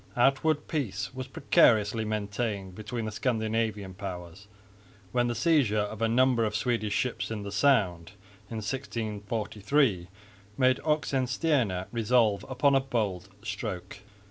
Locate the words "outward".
0.17-0.67